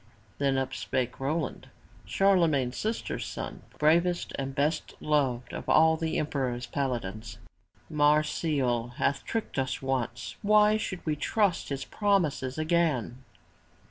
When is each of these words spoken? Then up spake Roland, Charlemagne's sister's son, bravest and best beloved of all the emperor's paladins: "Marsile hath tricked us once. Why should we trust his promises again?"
Then 0.39 0.57
up 0.57 0.73
spake 0.73 1.19
Roland, 1.19 1.69
Charlemagne's 2.07 2.75
sister's 2.75 3.23
son, 3.23 3.61
bravest 3.77 4.33
and 4.33 4.55
best 4.55 4.95
beloved 4.99 5.53
of 5.53 5.69
all 5.69 5.95
the 5.95 6.17
emperor's 6.17 6.65
paladins: 6.65 7.37
"Marsile 7.87 8.95
hath 8.95 9.23
tricked 9.23 9.59
us 9.59 9.79
once. 9.79 10.37
Why 10.41 10.75
should 10.75 11.05
we 11.05 11.15
trust 11.15 11.69
his 11.69 11.85
promises 11.85 12.57
again?" 12.57 13.19